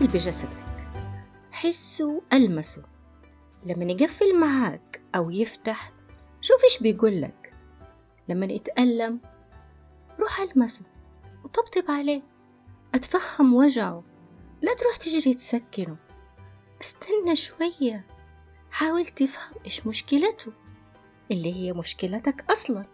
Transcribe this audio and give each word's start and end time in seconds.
اتصل 0.00 0.12
بجسدك. 0.12 0.88
حسه 1.50 2.22
ألمسه. 2.32 2.82
لما 3.66 3.84
يقفل 3.84 4.40
معاك 4.40 5.00
أو 5.14 5.30
يفتح 5.30 5.92
شوف 6.40 6.64
إيش 6.64 6.78
بيقول 6.82 7.22
لك 7.22 7.54
لما 8.28 8.46
يتألم 8.46 9.20
روح 10.20 10.40
ألمسه 10.40 10.84
وطبطب 11.44 11.90
عليه. 11.90 12.22
أتفهم 12.94 13.54
وجعه. 13.54 14.04
لا 14.62 14.74
تروح 14.74 14.96
تجري 14.96 15.34
تسكنه. 15.34 15.96
استنى 16.80 17.36
شوية. 17.36 18.06
حاول 18.70 19.06
تفهم 19.06 19.54
إيش 19.64 19.86
مشكلته. 19.86 20.52
اللي 21.30 21.54
هي 21.54 21.72
مشكلتك 21.72 22.50
أصلا. 22.50 22.84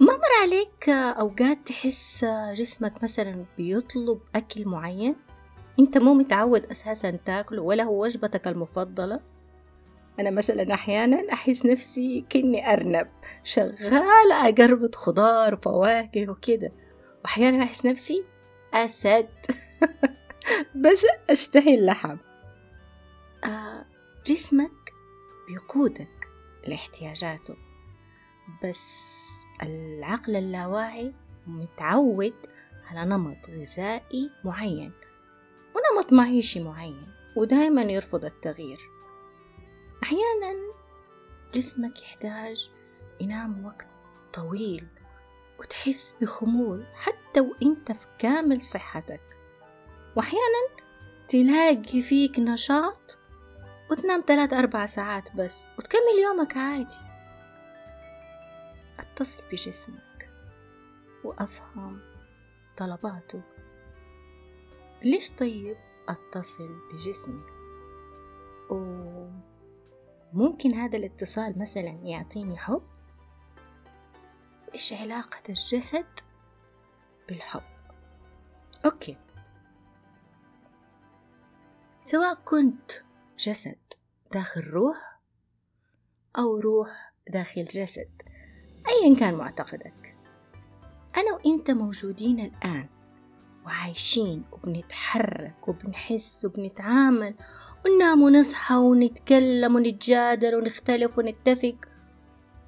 ما 0.00 0.12
مر 0.12 0.42
عليك 0.42 0.88
أوقات 0.88 1.58
تحس 1.66 2.24
جسمك 2.52 3.02
مثلا 3.02 3.44
بيطلب 3.56 4.20
أكل 4.34 4.68
معين؟ 4.68 5.27
أنت 5.78 5.98
مو 5.98 6.14
متعود 6.14 6.66
أساسا 6.66 7.10
تاكله 7.10 7.62
ولا 7.62 7.84
هو 7.84 8.02
وجبتك 8.02 8.48
المفضلة؟ 8.48 9.20
أنا 10.20 10.30
مثلا 10.30 10.74
أحيانا 10.74 11.32
أحس 11.32 11.66
نفسي 11.66 12.26
كني 12.32 12.72
أرنب 12.72 13.08
شغالة 13.44 14.48
أقربط 14.48 14.94
خضار 14.94 15.54
وفواكه 15.54 16.30
وكده 16.30 16.72
وأحيانا 17.24 17.64
أحس 17.64 17.86
نفسي 17.86 18.24
أسد 18.74 19.28
بس 20.84 21.06
أشتهي 21.30 21.74
اللحم. 21.74 22.16
آه 23.44 23.84
جسمك 24.26 24.92
بيقودك 25.48 26.28
لاحتياجاته 26.66 27.56
بس 28.64 29.04
العقل 29.62 30.36
اللاواعي 30.36 31.14
متعود 31.46 32.34
على 32.90 33.04
نمط 33.10 33.50
غذائي 33.50 34.30
معين. 34.44 34.92
ونمط 35.78 36.12
معيشي 36.12 36.60
معين 36.60 37.14
ودائما 37.36 37.82
يرفض 37.82 38.24
التغيير. 38.24 38.80
أحيانا 40.02 40.72
جسمك 41.54 42.02
يحتاج 42.02 42.70
ينام 43.20 43.64
وقت 43.64 43.86
طويل 44.32 44.86
وتحس 45.60 46.14
بخمول 46.20 46.86
حتى 46.94 47.40
وإنت 47.40 47.92
في 47.92 48.06
كامل 48.18 48.60
صحتك. 48.60 49.20
وأحيانا 50.16 50.68
تلاقي 51.28 52.02
فيك 52.02 52.38
نشاط 52.38 53.18
وتنام 53.90 54.24
ثلاث 54.26 54.52
أربع 54.52 54.86
ساعات 54.86 55.36
بس 55.36 55.68
وتكمل 55.78 56.22
يومك 56.22 56.56
عادي. 56.56 56.98
أتصل 58.98 59.42
بجسمك 59.52 60.30
وأفهم 61.24 62.00
طلباته. 62.76 63.57
ليش 65.02 65.30
طيب 65.30 65.76
أتصل 66.08 66.78
بجسمي؟ 66.92 67.42
وممكن 70.32 70.74
هذا 70.74 70.98
الاتصال 70.98 71.58
مثلا 71.58 71.90
يعطيني 71.90 72.56
حب؟ 72.56 72.82
إيش 74.74 74.92
علاقة 74.92 75.42
الجسد 75.48 76.06
بالحب؟ 77.28 77.62
أوكي. 78.84 79.16
سواء 82.00 82.34
كنت 82.34 82.92
جسد 83.38 83.78
داخل 84.32 84.60
روح 84.60 85.20
أو 86.38 86.60
روح 86.60 87.12
داخل 87.28 87.64
جسد 87.64 88.22
أيا 88.88 89.16
كان 89.16 89.34
معتقدك. 89.34 90.16
أنا 91.16 91.32
وإنت 91.32 91.70
موجودين 91.70 92.40
الآن. 92.40 92.97
وعايشين 93.68 94.44
وبنتحرك 94.52 95.68
وبنحس 95.68 96.44
وبنتعامل 96.44 97.34
وننام 97.84 98.22
ونصحى 98.22 98.74
ونتكلم 98.74 99.76
ونتجادل 99.76 100.54
ونختلف 100.54 101.18
ونتفق 101.18 101.76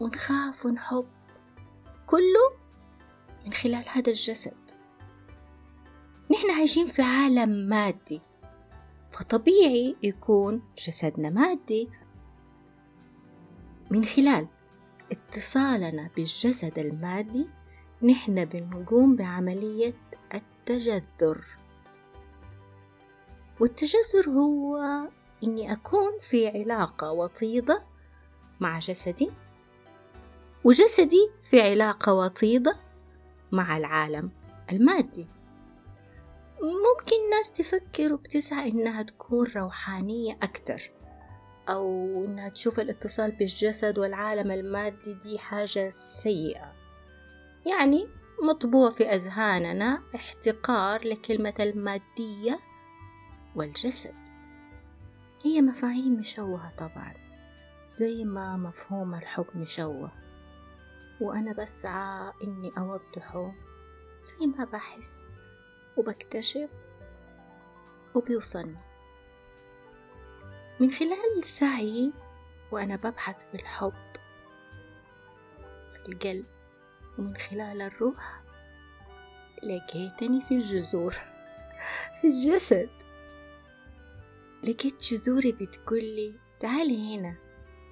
ونخاف 0.00 0.66
ونحب. 0.66 1.06
كله 2.06 2.53
من 3.47 3.53
خلال 3.53 3.84
هذا 3.89 4.10
الجسد. 4.10 4.56
نحن 6.31 6.50
عايشين 6.50 6.87
في 6.87 7.03
عالم 7.03 7.49
مادي 7.49 8.21
فطبيعي 9.10 9.97
يكون 10.03 10.62
جسدنا 10.87 11.31
مادي. 11.31 11.89
من 13.91 14.05
خلال 14.05 14.49
اتصالنا 15.12 16.10
بالجسد 16.16 16.78
المادي 16.78 17.47
نحن 18.03 18.44
بنقوم 18.44 19.16
بعملية 19.16 20.09
التجذر. 20.70 21.44
والتجذر 23.60 24.28
هو 24.31 24.78
إني 25.44 25.72
أكون 25.72 26.19
في 26.20 26.48
علاقة 26.48 27.12
وطيدة 27.12 27.82
مع 28.60 28.78
جسدي 28.78 29.30
وجسدي 30.64 31.30
في 31.42 31.60
علاقة 31.62 32.14
وطيدة 32.14 32.76
مع 33.53 33.76
العالم 33.76 34.30
المادي. 34.72 35.26
ممكن 36.62 37.30
ناس 37.30 37.53
تفكر 37.53 38.12
وبتسعى 38.12 38.70
إنها 38.70 39.03
تكون 39.03 39.47
روحانية 39.56 40.38
أكتر 40.42 40.91
أو 41.69 42.25
إنها 42.25 42.48
تشوف 42.48 42.80
الاتصال 42.80 43.32
بالجسد 43.32 43.98
والعالم 43.98 44.50
المادي 44.50 45.14
دي 45.14 45.38
حاجة 45.38 45.91
سيئة. 45.91 46.72
يعني 47.66 48.09
مطبوع 48.43 48.91
في 48.91 49.05
أذهاننا 49.05 50.03
احتقار 50.15 51.09
لكلمة 51.09 51.55
المادية 51.61 52.59
والجسد. 53.56 54.17
هي 55.45 55.62
مفاهيم 55.62 56.12
مشوهة 56.12 56.71
طبعا 56.71 57.15
زي 57.87 58.25
ما 58.25 58.56
مفهوم 58.56 59.15
الحب 59.15 59.47
مشوه. 59.55 60.12
وأنا 61.21 61.53
بسعى 61.53 62.33
إني 62.45 62.73
أوضحه 62.78 63.53
زي 64.23 64.47
ما 64.47 64.65
بحس 64.65 65.37
وبكتشف 65.97 66.71
وبيوصلني. 68.15 68.81
من 70.81 70.91
خلال 70.91 71.45
سعي 71.45 72.12
وأنا 72.72 72.97
ببحث 72.97 73.51
في 73.51 73.55
الحب 73.55 74.11
في 75.91 76.09
القلب 76.09 76.47
ومن 77.19 77.37
خلال 77.37 77.82
الروح 77.82 78.43
لقيتني 79.62 80.41
في 80.41 80.54
الجذور 80.54 81.16
في 82.21 82.26
الجسد. 82.26 82.91
لقيت 84.62 85.03
جذوري 85.03 85.53
بتقولي 85.53 86.34
تعالي 86.60 87.16
هنا 87.16 87.37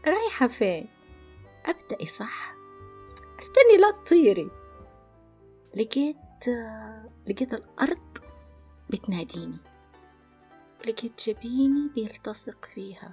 رايحة 0.06 0.46
فين؟ 0.48 0.88
أبدأي 1.66 2.06
صح؟ 2.06 2.54
استني 3.40 3.76
لا 3.80 3.90
تطيري. 3.90 4.50
لقيت 5.76 6.16
لقيت 7.28 7.54
الأرض 7.54 8.18
بتناديني. 8.90 9.58
لقيت 10.86 11.28
جبيني 11.28 11.88
بيلتصق 11.94 12.64
فيها. 12.64 13.12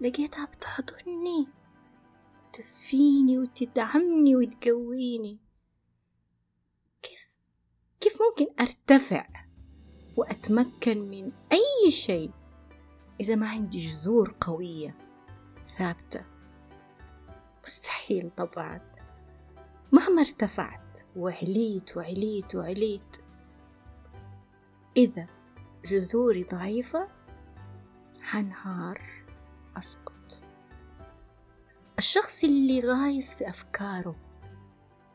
لقيتها 0.00 0.44
بتحضني. 0.44 1.48
تدفيني 2.60 3.38
وتدعمني 3.38 4.36
وتقويني. 4.36 5.38
كيف 7.02 7.38
كيف 8.00 8.18
ممكن 8.22 8.54
أرتفع 8.60 9.28
وأتمكن 10.16 10.98
من 10.98 11.32
أي 11.52 11.90
شيء 11.90 12.30
إذا 13.20 13.34
ما 13.34 13.48
عندي 13.48 13.78
جذور 13.78 14.34
قوية 14.40 14.96
ثابتة؟ 15.78 16.24
مستحيل 17.64 18.30
طبعا. 18.30 18.80
مهما 19.92 20.22
ارتفعت 20.22 21.00
وعليت 21.16 21.96
وعليت 21.96 22.54
وعليت. 22.54 23.16
إذا 24.96 25.26
جذوري 25.84 26.44
ضعيفة 26.44 27.08
حنهار 28.22 29.24
أسقط 29.76 30.19
الشخص 32.00 32.44
اللي 32.44 32.80
غايز 32.80 33.34
في 33.34 33.48
أفكاره 33.48 34.16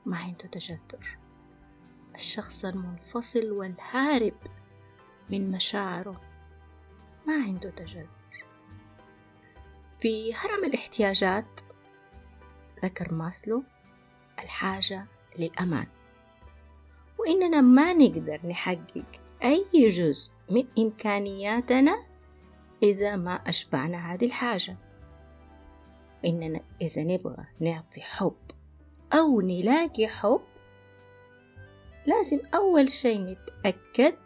ما 0.05 0.17
عنده 0.17 0.47
تجذر. 0.47 1.17
الشخص 2.15 2.65
المنفصل 2.65 3.51
والهارب 3.51 4.33
من 5.29 5.51
مشاعره 5.51 6.21
ما 7.27 7.33
عنده 7.33 7.69
تجذر. 7.69 8.45
في 9.99 10.35
هرم 10.35 10.63
الاحتياجات 10.63 11.61
ذكر 12.83 13.13
ماسلو 13.13 13.63
الحاجة 14.39 15.05
للأمان. 15.39 15.87
وإننا 17.19 17.61
ما 17.61 17.93
نقدر 17.93 18.47
نحقق 18.47 19.21
أي 19.43 19.89
جزء 19.89 20.31
من 20.49 20.67
إمكانياتنا 20.79 22.05
إذا 22.83 23.15
ما 23.15 23.33
أشبعنا 23.33 23.97
هذه 24.13 24.25
الحاجة. 24.25 24.84
إننا 26.25 26.61
إذا 26.81 27.03
نبغى 27.03 27.45
نعطي 27.59 28.01
حب 28.01 28.37
أو 29.13 29.41
نلاقي 29.41 30.07
حب 30.07 30.41
لازم 32.07 32.39
أول 32.55 32.89
شي 32.89 33.17
نتأكد 33.17 34.17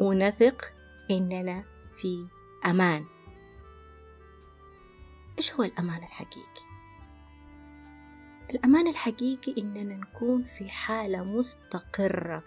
ونثق 0.00 0.72
إننا 1.10 1.64
في 1.96 2.26
أمان 2.66 3.04
إيش 5.38 5.52
هو 5.52 5.62
الأمان 5.62 6.02
الحقيقي؟ 6.02 6.70
الأمان 8.50 8.88
الحقيقي 8.88 9.62
إننا 9.62 9.96
نكون 9.96 10.42
في 10.42 10.68
حالة 10.68 11.24
مستقرة 11.24 12.42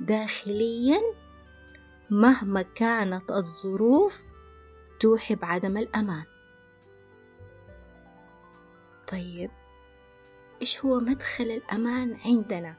داخليا 0.00 1.00
مهما 2.10 2.62
كانت 2.62 3.30
الظروف 3.30 4.22
توحي 5.00 5.34
بعدم 5.34 5.78
الأمان 5.78 6.24
طيب 9.08 9.50
إيش 10.60 10.84
هو 10.84 11.00
مدخل 11.00 11.44
الأمان 11.44 12.16
عندنا؟ 12.24 12.76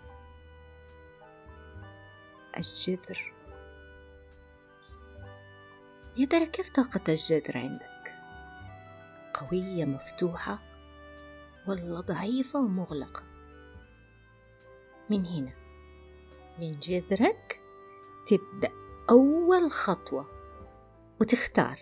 الجذر 2.57 3.33
يا 6.17 6.25
ترى 6.25 6.45
كيف 6.45 6.69
طاقة 6.69 7.01
الجذر 7.09 7.57
عندك؟ 7.57 8.15
قوية 9.33 9.85
مفتوحة 9.85 10.59
ولا 11.67 12.01
ضعيفة 12.01 12.59
ومغلقة؟ 12.59 13.23
من 15.09 15.25
هنا 15.25 15.53
من 16.59 16.79
جذرك 16.79 17.61
تبدأ 18.27 18.71
أول 19.09 19.71
خطوة 19.71 20.29
وتختار 21.21 21.79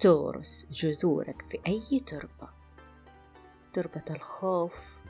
تورس 0.00 0.66
جذورك 0.70 1.42
في 1.42 1.60
أي 1.66 2.00
تربة 2.00 2.59
تربة 3.72 4.04
الخوف 4.10 5.00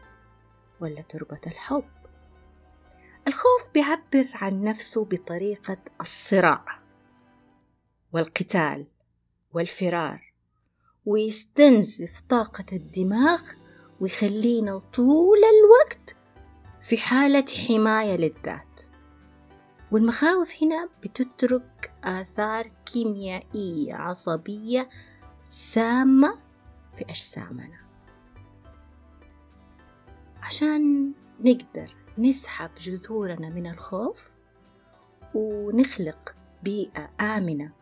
ولا 0.81 1.03
تربة 1.03 1.41
الحب. 1.47 1.85
الخوف 3.29 3.69
بيعبر 3.75 4.29
عن 4.35 4.65
نفسه 4.65 5.05
بطريقة 5.05 5.79
الصراع 6.01 6.65
والقتال 8.12 8.87
والفرار 9.53 10.33
ويستنزف 11.07 12.21
طاقة 12.29 12.65
الدماغ 12.73 13.43
ويخلينا 14.01 14.79
طول 14.79 15.39
الوقت 15.39 16.17
في 16.81 16.99
حالة 16.99 17.45
حماية 17.69 18.17
للذات. 18.17 18.81
والمخاوف 19.93 20.62
هنا 20.62 20.89
بتترك 21.03 21.93
آثار 22.05 22.73
كيميائية 22.93 23.95
عصبية 23.95 24.89
سامة 25.43 26.39
في 26.97 27.05
أجسامنا. 27.05 27.90
عشان 30.43 31.13
نقدر 31.41 31.97
نسحب 32.19 32.71
جذورنا 32.81 33.49
من 33.49 33.67
الخوف 33.67 34.37
ونخلق 35.35 36.35
بيئة 36.63 37.11
آمنة 37.21 37.73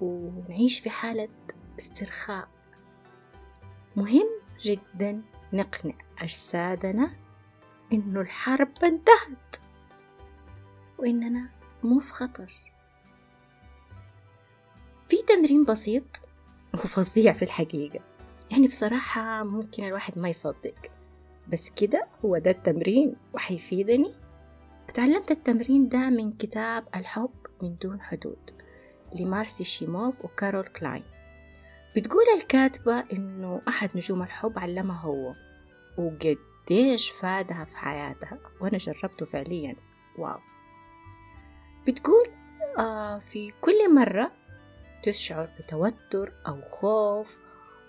ونعيش 0.00 0.80
في 0.80 0.90
حالة 0.90 1.28
استرخاء. 1.78 2.48
مهم 3.96 4.28
جدا 4.60 5.22
نقنع 5.52 5.94
أجسادنا 6.18 7.16
إنه 7.92 8.20
الحرب 8.20 8.72
انتهت 8.84 9.56
وإننا 10.98 11.50
مو 11.82 11.98
في 11.98 12.12
خطر. 12.12 12.52
في 15.08 15.16
تمرين 15.28 15.64
بسيط 15.64 16.20
وفظيع 16.74 17.32
في 17.32 17.42
الحقيقة. 17.42 18.00
يعني 18.50 18.66
بصراحة 18.68 19.44
ممكن 19.44 19.84
الواحد 19.84 20.18
ما 20.18 20.28
يصدق. 20.28 20.95
بس 21.52 21.70
كده 21.70 22.06
هو 22.24 22.38
ده 22.38 22.50
التمرين 22.50 23.16
وحيفيدني 23.34 24.10
اتعلمت 24.88 25.30
التمرين 25.30 25.88
ده 25.88 26.10
من 26.10 26.32
كتاب 26.32 26.84
الحب 26.96 27.30
من 27.62 27.76
دون 27.82 28.00
حدود 28.00 28.50
لمارسي 29.20 29.64
شيموف 29.64 30.24
وكارول 30.24 30.66
كلاين. 30.66 31.04
بتقول 31.96 32.24
الكاتبة 32.36 33.04
إنه 33.12 33.62
أحد 33.68 33.90
نجوم 33.94 34.22
الحب 34.22 34.58
علمها 34.58 35.00
هو 35.00 35.34
وقديش 35.98 37.10
فادها 37.10 37.64
في 37.64 37.76
حياتها 37.76 38.38
وأنا 38.60 38.78
جربته 38.78 39.26
فعليا. 39.26 39.76
wow. 40.18 40.38
بتقول 41.88 42.26
آه 42.78 43.18
في 43.18 43.52
كل 43.60 43.94
مرة 43.94 44.32
تشعر 45.02 45.50
بتوتر 45.60 46.32
أو 46.48 46.60
خوف 46.62 47.38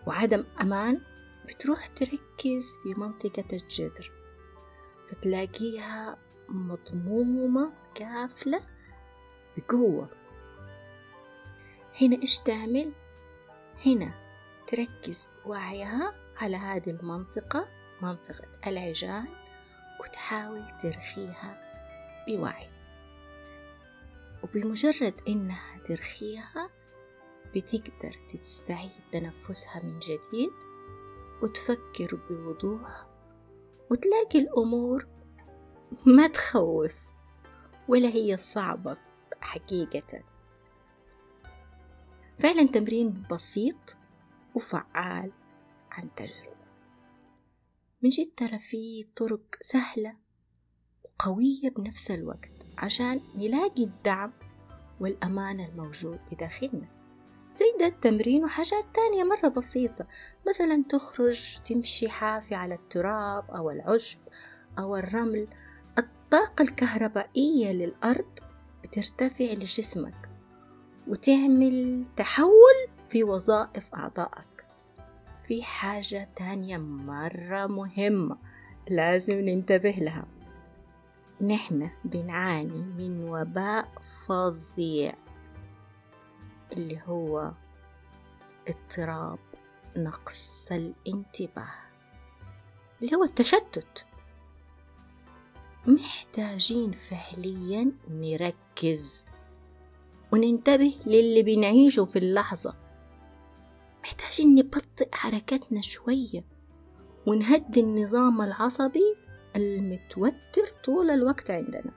وعدم 0.07 0.43
أمان 0.61 1.01
بتروح 1.47 1.87
تركز 1.87 2.77
في 2.83 2.93
منطقة 2.97 3.45
الجذر 3.53 4.11
فتلاقيها 5.07 6.17
مضمومة 6.49 7.73
قافلة 7.99 8.61
بقوة. 9.57 10.09
هنا 12.01 12.21
إيش 12.21 12.39
تعمل؟ 12.39 12.93
هنا 13.85 14.13
تركز 14.67 15.31
وعيها 15.45 16.33
على 16.37 16.57
هذه 16.57 16.89
المنطقة 16.89 17.67
منطقة 18.01 18.47
العجان 18.67 19.27
وتحاول 19.99 20.67
ترخيها 20.81 21.61
بوعي. 22.27 22.69
وبمجرد 24.43 25.21
إنها 25.27 25.79
ترخيها 25.83 26.69
بتقدر 27.55 28.11
تستعيد 28.33 28.91
تنفسها 29.11 29.83
من 29.83 29.99
جديد. 29.99 30.76
وتفكر 31.43 32.15
بوضوح 32.29 33.07
وتلاقي 33.91 34.39
الأمور 34.39 35.07
ما 36.05 36.27
تخوف 36.27 37.07
ولا 37.87 38.07
هي 38.09 38.37
صعبة 38.37 38.97
حقيقة. 39.41 40.23
فعلا 42.39 42.63
تمرين 42.67 43.23
بسيط 43.31 43.97
وفعال 44.55 45.31
عن 45.91 46.15
تجربة. 46.15 46.57
من 48.01 48.09
جد 48.09 48.31
ترى 48.37 48.59
في 48.59 49.03
طرق 49.15 49.41
سهلة 49.61 50.17
وقوية 51.05 51.69
بنفس 51.77 52.11
الوقت 52.11 52.51
عشان 52.77 53.21
نلاقي 53.35 53.83
الدعم 53.83 54.33
والأمان 54.99 55.59
الموجود 55.59 56.19
بداخلنا. 56.31 56.96
زي 57.57 57.65
ده 57.79 57.87
التمرين 57.87 58.43
وحاجات 58.43 58.85
تانية 58.93 59.23
مرة 59.23 59.47
بسيطة 59.49 60.07
مثلا 60.47 60.83
تخرج 60.89 61.57
تمشي 61.65 62.09
حافي 62.09 62.55
على 62.55 62.75
التراب 62.75 63.51
أو 63.51 63.71
العشب 63.71 64.19
أو 64.79 64.95
الرمل. 64.95 65.47
الطاقة 65.97 66.61
الكهربائية 66.61 67.71
للأرض 67.71 68.39
بترتفع 68.83 69.45
لجسمك 69.45 70.29
وتعمل 71.07 72.05
تحول 72.17 72.87
في 73.09 73.23
وظائف 73.23 73.95
أعضائك. 73.95 74.65
في 75.43 75.63
حاجة 75.63 76.29
تانية 76.35 76.77
مرة 76.77 77.67
مهمة 77.67 78.37
لازم 78.89 79.39
ننتبه 79.39 79.89
لها. 80.01 80.25
نحن 81.41 81.89
بنعاني 82.05 82.81
من 82.97 83.29
وباء 83.29 83.91
فظيع. 84.27 85.26
اللي 86.71 87.01
هو 87.05 87.51
اضطراب 88.67 89.39
نقص 89.97 90.71
الانتباه 90.71 91.73
اللي 93.01 93.15
هو 93.15 93.23
التشتت. 93.23 94.05
محتاجين 95.87 96.91
فعليا 96.91 97.91
نركز 98.09 99.25
وننتبه 100.31 100.93
للي 101.05 101.43
بنعيشه 101.43 102.05
في 102.05 102.19
اللحظة. 102.19 102.75
محتاجين 104.03 104.55
نبطئ 104.55 105.09
حركتنا 105.15 105.81
شوية 105.81 106.43
ونهدي 107.27 107.79
النظام 107.79 108.41
العصبي 108.41 109.15
المتوتر 109.55 110.67
طول 110.83 111.09
الوقت 111.09 111.51
عندنا. 111.51 111.91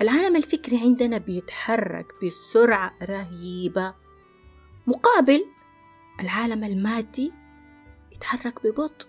العالم 0.00 0.36
الفكري 0.36 0.80
عندنا 0.80 1.18
بيتحرك 1.18 2.12
بسرعة 2.24 2.94
رهيبة. 3.02 3.94
مقابل 4.86 5.46
العالم 6.20 6.64
المادي 6.64 7.32
يتحرك 8.12 8.66
ببطء. 8.66 9.06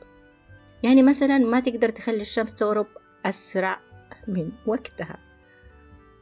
يعني 0.83 1.03
مثلا 1.03 1.37
ما 1.37 1.59
تقدر 1.59 1.89
تخلي 1.89 2.21
الشمس 2.21 2.55
تغرب 2.55 2.87
أسرع 3.25 3.81
من 4.27 4.51
وقتها. 4.65 5.19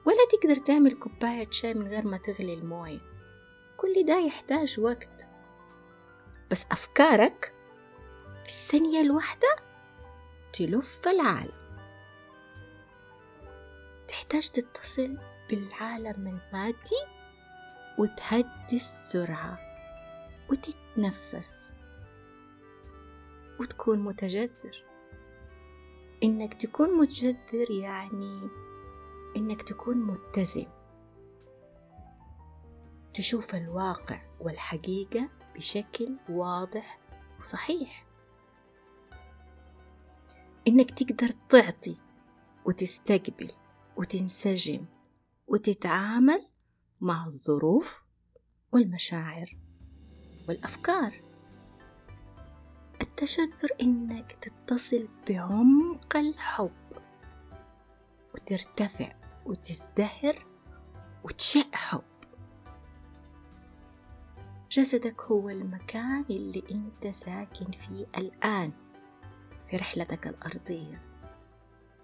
ولا 0.05 0.17
تقدر 0.31 0.55
تعمل 0.55 0.91
كوباية 0.93 1.47
شاي 1.51 1.73
من 1.73 1.87
غير 1.87 2.07
ما 2.07 2.17
تغلي 2.17 2.53
الموية. 2.53 2.99
كل 3.77 4.05
ده 4.05 4.19
يحتاج 4.19 4.79
وقت. 4.79 5.27
بس 6.51 6.65
أفكارك 6.71 7.53
في 8.43 8.49
الثانية 8.49 9.01
الواحدة 9.01 9.55
تلف 10.53 11.07
العالم. 11.07 11.64
تحتاج 14.15 14.49
تتصل 14.49 15.17
بالعالم 15.49 16.27
المادي 16.27 17.01
وتهدي 17.99 18.75
السرعة 18.75 19.59
وتتنفس 20.49 21.79
وتكون 23.59 23.99
متجذر. 23.99 24.85
إنك 26.23 26.53
تكون 26.53 26.97
متجذر 26.97 27.71
يعني 27.71 28.49
إنك 29.37 29.61
تكون 29.61 29.97
متزن. 29.97 30.67
تشوف 33.13 33.55
الواقع 33.55 34.21
والحقيقة 34.39 35.29
بشكل 35.55 36.15
واضح 36.29 36.99
وصحيح. 37.39 38.05
إنك 40.67 40.91
تقدر 40.91 41.29
تعطي 41.49 41.97
وتستقبل 42.65 43.51
وتنسجم 43.97 44.85
وتتعامل 45.47 46.41
مع 47.01 47.25
الظروف 47.25 48.03
والمشاعر 48.71 49.57
والأفكار. 50.47 51.21
التشذر 53.01 53.69
إنك 53.81 54.31
تتصل 54.31 55.07
بعمق 55.29 56.17
الحب 56.17 56.71
وترتفع 58.33 59.15
وتزدهر 59.45 60.45
وتشع 61.23 61.71
حب. 61.73 62.03
جسدك 64.71 65.21
هو 65.21 65.49
المكان 65.49 66.25
اللي 66.29 66.63
أنت 66.71 67.15
ساكن 67.15 67.71
فيه 67.71 68.05
الآن 68.17 68.71
في 69.69 69.77
رحلتك 69.77 70.27
الأرضية. 70.27 71.14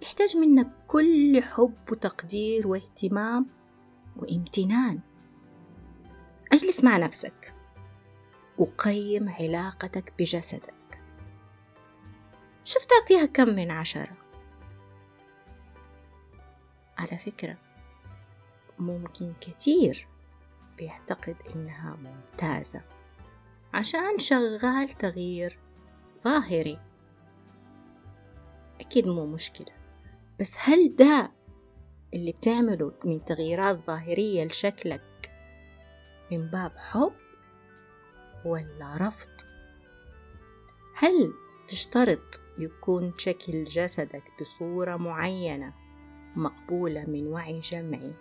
يحتاج 0.02 0.38
منك 0.38 0.68
كل 0.88 1.42
حب 1.44 1.92
وتقدير 1.92 2.68
واهتمام 2.68 3.48
وامتنان. 4.18 5.00
اجلس 6.54 6.84
مع 6.84 6.98
نفسك 6.98 7.56
وقيم 8.58 9.30
علاقتك 9.30 10.14
بجسدك. 10.20 11.02
شوف 12.64 12.86
تعطيها 12.86 13.26
كم 13.26 13.50
من 13.50 13.72
عشرة؟ 13.72 14.18
على 16.98 17.18
فكرة 17.18 17.58
ممكن 18.80 19.34
كتير 19.42 20.08
بيعتقد 20.78 21.36
إنها 21.56 21.96
ممتازة. 21.96 22.82
عشان 23.74 24.20
شغال 24.20 24.90
تغيير 24.90 25.60
ظاهري. 26.24 26.80
أكيد 28.82 29.08
مو 29.08 29.26
مشكلة. 29.26 29.81
بس 30.42 30.58
هل 30.60 30.96
ده 30.96 31.32
اللي 32.14 32.32
بتعمله 32.32 32.94
من 33.06 33.26
تغييرات 33.26 33.86
ظاهرية 33.88 34.46
لشكلك 34.46 35.32
من 36.32 36.48
باب 36.48 36.72
حب 36.78 37.14
ولا 38.46 38.98
رفض؟ 38.98 39.30
هل 40.96 41.34
تشترط 41.68 42.42
يكون 42.58 43.14
شكل 43.18 43.64
جسدك 43.64 44.24
بصورة 44.42 44.96
معينة 44.96 45.74
مقبولة 46.36 47.06
من 47.06 47.28
وعي 47.28 47.60
جمعي 47.60 48.14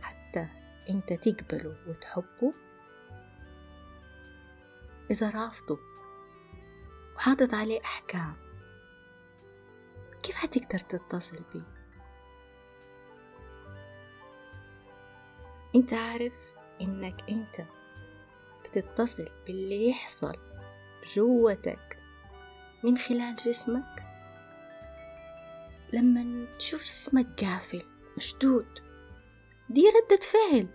حتى 0.00 0.48
أنت 0.90 1.12
تقبله 1.12 1.76
وتحبه؟ 1.88 2.52
إذا 5.10 5.30
رافضه 5.30 5.78
وحاطط 7.16 7.54
عليه 7.54 7.80
أحكام 7.80 8.45
كيف 10.26 10.44
هتقدر 10.44 10.78
تتصل 10.78 11.38
بيه 11.54 11.62
أنت 15.74 15.92
عارف 15.92 16.54
إنك 16.80 17.30
أنت 17.30 17.66
بتتصل 18.64 19.28
باللي 19.46 19.88
يحصل 19.90 20.36
جوتك 21.14 21.98
من 22.84 22.98
خلال 22.98 23.34
جسمك؟ 23.34 24.06
لما 25.92 26.46
تشوف 26.58 26.84
جسمك 26.84 27.44
قافل 27.44 27.82
مشدود 28.16 28.78
دي 29.70 29.82
ردة 29.88 30.20
فعل 30.22 30.68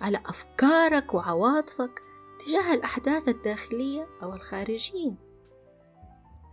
على 0.00 0.22
أفكارك 0.26 1.14
وعواطفك 1.14 2.02
تجاه 2.46 2.74
الأحداث 2.74 3.28
الداخلية 3.28 4.08
أو 4.22 4.34
الخارجية. 4.34 5.29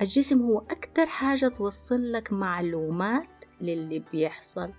الجسم 0.01 0.41
هو 0.41 0.59
أكتر 0.59 1.05
حاجة 1.05 1.47
توصل 1.47 2.11
لك 2.11 2.33
معلومات 2.33 3.45
للي 3.61 3.99
بيحصل 3.99 4.73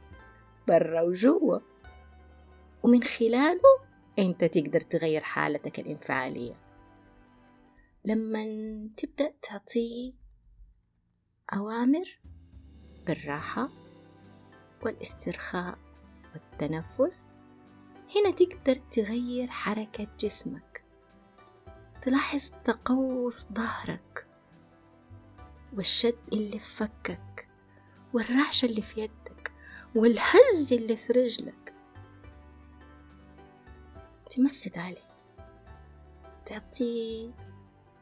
برا 0.68 1.02
وجوا. 1.02 1.58
ومن 2.82 3.02
خلاله 3.02 3.60
أنت 4.18 4.44
تقدر 4.44 4.80
تغير 4.80 5.20
حالتك 5.20 5.80
الإنفعالية. 5.80 6.60
لما 8.04 8.44
تبدأ 8.96 9.34
تعطيه 9.42 10.12
أوامر 11.52 12.20
بالراحة 13.06 13.68
والاسترخاء 14.82 15.78
والتنفس 16.34 17.32
هنا 18.16 18.30
تقدر 18.30 18.74
تغير 18.90 19.50
حركة 19.50 20.06
جسمك. 20.20 20.84
تلاحظ 22.02 22.50
تقوس 22.64 23.52
ظهرك. 23.52 24.27
والشد 25.76 26.18
اللي 26.32 26.58
في 26.58 26.76
فكك 26.76 27.48
والرعشة 28.12 28.66
اللي 28.66 28.82
في 28.82 29.00
يدك 29.00 29.52
والهز 29.94 30.72
اللي 30.72 30.96
في 30.96 31.12
رجلك. 31.12 31.74
تمسد 34.30 34.78
عليه 34.78 35.08
تعطيه 36.46 37.30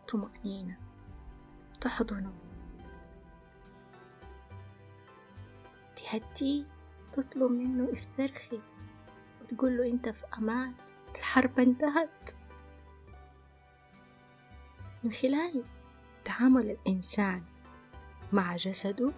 طمأنينة 0.08 0.78
تحضنه. 1.80 2.34
تهديه 5.96 6.64
تطلب 7.12 7.50
منه 7.50 7.92
استرخي 7.92 8.60
وتقول 9.42 9.76
له 9.76 9.86
أنت 9.86 10.08
في 10.08 10.24
أمان 10.38 10.74
الحرب 11.16 11.60
انتهت. 11.60 12.30
من 15.04 15.12
خلال 15.12 15.64
تعامل 16.24 16.70
الإنسان 16.70 17.44
مع 18.32 18.56
جسده 18.56 19.12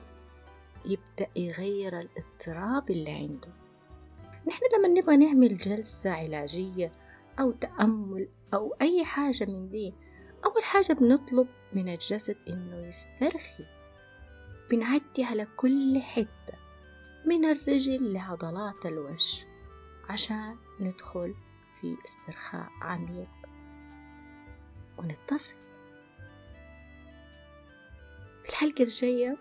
يبدأ 0.84 1.28
يغير 1.36 1.98
الاضطراب 1.98 2.90
اللي 2.90 3.10
عنده. 3.10 3.52
نحن 4.46 4.60
لما 4.78 4.88
نبغى 4.88 5.16
نعمل 5.16 5.56
جلسة 5.56 6.10
علاجية 6.10 6.92
أو 7.40 7.52
تأمل 7.52 8.28
أو 8.54 8.74
أي 8.82 9.04
حاجة 9.04 9.44
من 9.44 9.68
دي 9.68 9.94
أول 10.44 10.64
حاجة 10.64 10.92
بنطلب 10.92 11.46
من 11.72 11.88
الجسد 11.88 12.36
إنه 12.48 12.86
يسترخي 12.86 13.64
بنعدي 14.70 15.24
على 15.24 15.46
كل 15.56 16.00
حتة 16.02 16.58
من 17.26 17.44
الرجل 17.44 18.12
لعضلات 18.12 18.86
الوجه 18.86 19.46
عشان 20.08 20.56
ندخل 20.80 21.34
في 21.80 21.96
استرخاء 22.04 22.68
عميق. 22.82 23.30
ونتصل. 24.98 25.67
الحلقة 28.58 28.82
الجاية 28.82 29.36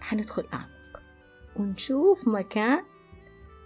حندخل 0.00 0.48
أعمق 0.52 1.02
ونشوف 1.56 2.28
مكان 2.28 2.84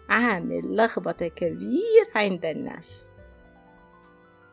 عامل 0.09 0.76
لخبطة 0.76 1.28
كبير 1.28 2.07
عند 2.14 2.45
الناس. 2.45 3.09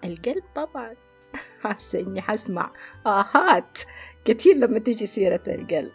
القلب 0.04 0.44
طبعا 0.56 0.96
حاسة 1.64 2.00
إني 2.00 2.22
حسمع 2.22 2.74
آهات 3.06 3.80
كتير 4.26 4.56
لما 4.56 4.80
تيجي 4.80 5.08
سيرة 5.08 5.44
القلب. 5.48 5.94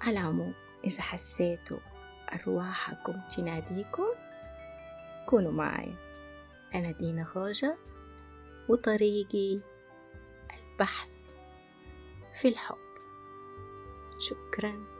على 0.00 0.20
العموم 0.20 0.54
إذا 0.84 1.02
حسيتوا 1.02 1.78
أرواحكم 2.34 3.20
تناديكم 3.36 4.08
كونوا 5.26 5.52
معي. 5.52 5.94
أنا 6.74 6.90
دينا 6.90 7.24
خوجة 7.24 7.76
وطريقي 8.68 9.60
البحث. 10.54 11.17
في 12.38 12.48
الحب. 12.48 12.76
شكراً. 14.18 14.97